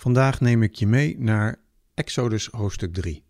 [0.00, 1.56] Vandaag neem ik je mee naar
[1.94, 3.24] Exodus hoofdstuk 3.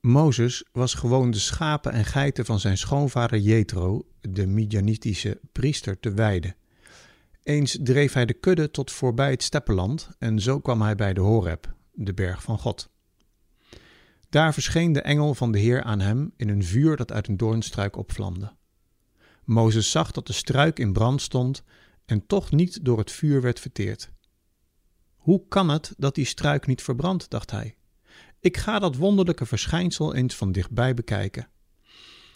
[0.00, 6.12] Mozes was gewoon de schapen en geiten van zijn schoonvader Jethro, de Midianitische priester, te
[6.12, 6.56] weiden.
[7.42, 11.20] Eens dreef hij de kudde tot voorbij het steppenland en zo kwam hij bij de
[11.20, 12.90] Horeb, de berg van God.
[14.28, 17.36] Daar verscheen de engel van de Heer aan hem in een vuur dat uit een
[17.36, 18.52] doornstruik opvlamde.
[19.44, 21.62] Mozes zag dat de struik in brand stond
[22.04, 24.14] en toch niet door het vuur werd verteerd.
[25.26, 27.76] Hoe kan het dat die struik niet verbrandt, dacht hij.
[28.40, 31.48] Ik ga dat wonderlijke verschijnsel eens van dichtbij bekijken.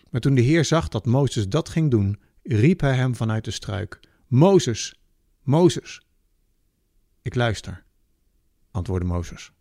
[0.08, 3.50] Maar toen de Heer zag dat Mozes dat ging doen, riep hij hem vanuit de
[3.50, 5.00] struik: Mozes,
[5.42, 6.00] Mozes.
[7.22, 7.84] Ik luister,
[8.70, 9.52] antwoordde Mozes.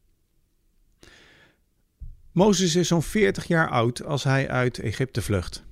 [2.31, 5.64] Mozes is zo'n 40 jaar oud als hij uit Egypte vlucht.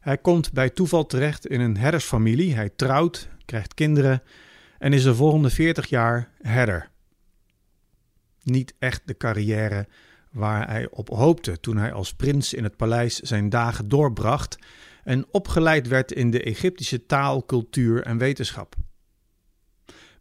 [0.00, 2.54] Hij komt bij toeval terecht in een herdersfamilie.
[2.54, 4.22] Hij trouwt, krijgt kinderen
[4.78, 6.90] en is de volgende 40 jaar herder.
[8.42, 9.88] Niet echt de carrière
[10.30, 14.58] waar hij op hoopte toen hij als prins in het paleis zijn dagen doorbracht
[15.04, 18.74] en opgeleid werd in de Egyptische taal, cultuur en wetenschap.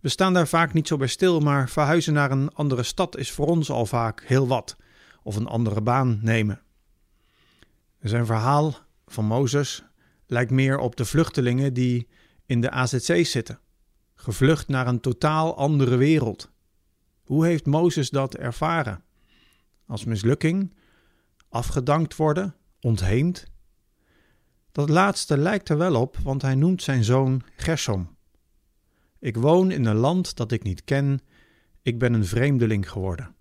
[0.02, 3.32] We staan daar vaak niet zo bij stil, maar verhuizen naar een andere stad is
[3.32, 4.76] voor ons al vaak heel wat,
[5.24, 6.62] of een andere baan nemen.
[8.00, 8.78] Zijn verhaal
[9.08, 9.84] van Mozes
[10.28, 12.08] lijkt meer op de vluchtelingen die
[12.46, 13.60] in de AZC zitten
[14.16, 16.52] gevlucht naar een totaal andere wereld.
[17.24, 19.04] Hoe heeft Mozes dat ervaren?
[19.88, 20.74] Als mislukking,
[21.50, 23.48] afgedankt worden, ontheemd?
[24.72, 28.18] Dat laatste lijkt er wel op, want hij noemt zijn zoon Gersom.
[29.20, 31.20] Ik woon in een land dat ik niet ken,
[31.82, 33.36] ik ben een vreemdeling geworden.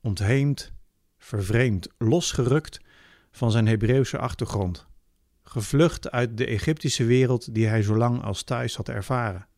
[0.00, 0.72] Ontheemd,
[1.18, 2.80] vervreemd, losgerukt
[3.30, 4.86] van zijn Hebreeuwse achtergrond,
[5.42, 9.48] gevlucht uit de Egyptische wereld die hij zo lang als thuis had ervaren.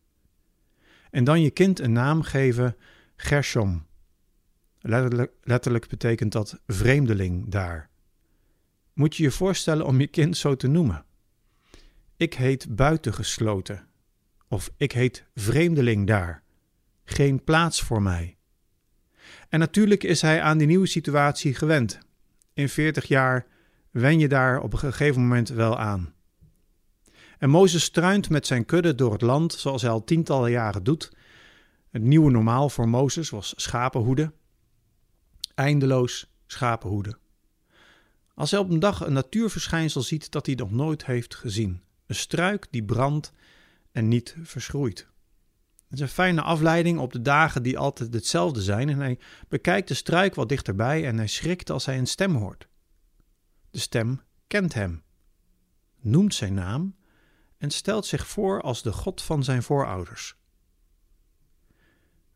[1.13, 2.75] En dan je kind een naam geven,
[3.15, 3.85] Gershom.
[5.43, 7.89] Letterlijk, betekent dat vreemdeling daar.
[8.93, 11.05] Moet je je voorstellen om je kind zo te noemen.
[12.17, 13.87] Ik heet buitengesloten.
[14.47, 16.43] Of ik heet vreemdeling daar.
[17.03, 18.37] Geen plaats voor mij.
[19.49, 21.99] En natuurlijk is hij aan die nieuwe situatie gewend.
[22.53, 23.45] In 40 jaar
[23.91, 26.12] wen je daar op een gegeven moment wel aan.
[27.43, 31.11] En Mozes struint met zijn kudde door het land zoals hij al tientallen jaren doet.
[31.89, 34.33] Het nieuwe normaal voor Mozes was schapenhoeden.
[35.55, 37.17] Eindeloos schapenhoeden.
[38.35, 41.81] Als hij op een dag een natuurverschijnsel ziet dat hij nog nooit heeft gezien.
[42.05, 43.31] Een struik die brandt
[43.91, 45.07] en niet verschroeit.
[45.89, 49.87] Het is een fijne afleiding op de dagen die altijd hetzelfde zijn en hij bekijkt
[49.87, 52.67] de struik wat dichterbij en hij schrikt als hij een stem hoort.
[53.69, 55.03] De stem kent hem,
[56.01, 56.95] noemt zijn naam
[57.63, 60.35] en stelt zich voor als de God van zijn voorouders.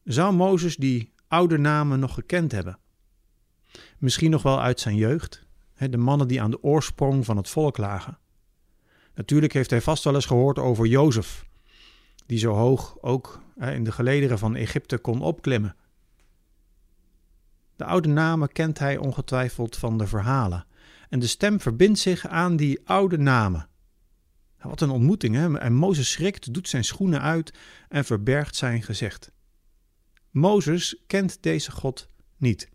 [0.03, 2.79] Zou Mozes die oude namen nog gekend hebben?
[3.97, 7.77] Misschien nog wel uit zijn jeugd, de mannen die aan de oorsprong van het volk
[7.77, 8.17] lagen.
[9.15, 11.45] Natuurlijk heeft hij vast wel eens gehoord over Jozef,
[12.25, 15.75] die zo hoog ook in de gelederen van Egypte kon opklimmen.
[17.75, 20.65] De oude namen kent hij ongetwijfeld van de verhalen,
[21.09, 23.66] en de stem verbindt zich aan die oude namen.
[24.61, 25.57] Wat een ontmoeting, hè?
[25.57, 27.57] En Mozes schrikt, doet zijn schoenen uit
[27.87, 29.31] en verbergt zijn gezicht.
[30.31, 32.69] Mozes kent deze God niet.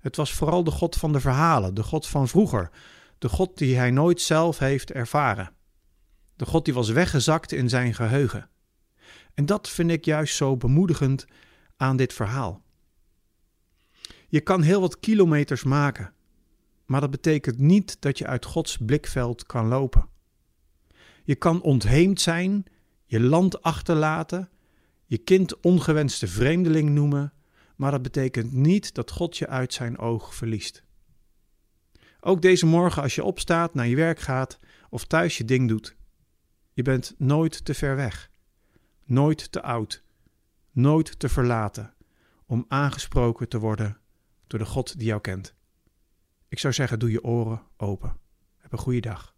[0.00, 2.70] Het was vooral de God van de verhalen, de God van vroeger,
[3.18, 5.52] de God die hij nooit zelf heeft ervaren.
[6.36, 8.48] De God die was weggezakt in zijn geheugen.
[9.34, 11.24] En dat vind ik juist zo bemoedigend
[11.76, 12.62] aan dit verhaal.
[14.28, 16.12] Je kan heel wat kilometers maken,
[16.86, 20.08] maar dat betekent niet dat je uit Gods blikveld kan lopen.
[21.32, 22.64] Je kan ontheemd zijn,
[23.04, 24.50] je land achterlaten,
[25.06, 27.32] je kind ongewenste vreemdeling noemen,
[27.76, 30.84] maar dat betekent niet dat God je uit zijn oog verliest.
[32.20, 34.58] Ook deze morgen als je opstaat, naar je werk gaat
[34.90, 35.96] of thuis je ding doet.
[36.72, 38.30] Je bent nooit te ver weg,
[39.04, 40.02] nooit te oud,
[40.70, 41.94] nooit te verlaten
[42.46, 43.98] om aangesproken te worden
[44.46, 45.54] door de God die jou kent.
[46.48, 48.16] Ik zou zeggen, doe je oren open.
[48.56, 49.31] Heb een goede dag.